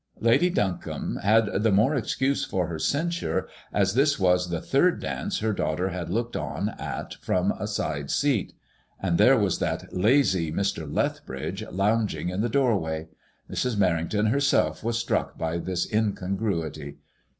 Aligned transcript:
Lady 0.19 0.49
Duncombe 0.49 1.17
had 1.21 1.61
the 1.61 1.71
more 1.71 1.93
excuse 1.93 2.43
for 2.43 2.65
her 2.65 2.79
cen 2.79 3.11
sure, 3.11 3.47
as 3.71 3.93
this 3.93 4.17
was 4.19 4.49
the 4.49 4.59
third 4.59 4.99
dance 4.99 5.37
her 5.41 5.53
daughter 5.53 5.89
had 5.89 6.09
looked 6.09 6.35
on 6.35 6.69
at 6.69 6.79
IIADXMOISBLLB 6.79 6.79
IXX. 6.79 6.97
14} 6.97 7.17
from 7.21 7.51
a 7.51 7.67
side 7.67 8.09
seat; 8.09 8.53
and 8.99 9.17
there 9.19 9.37
was 9.37 9.59
that 9.59 9.93
lazy 9.95 10.51
Mr. 10.51 10.91
Lethbridge 10.91 11.63
lounging 11.71 12.29
in 12.29 12.41
the 12.41 12.49
doorway. 12.49 13.09
Mrs. 13.47 13.75
Merrington 13.75 14.29
herself 14.31 14.83
was 14.83 14.97
struck 14.97 15.37
by 15.37 15.59
this 15.59 15.85
incongruity. 15.93 16.97